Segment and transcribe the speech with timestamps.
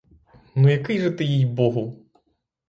[0.55, 2.05] Ну, який же ти, їй-богу!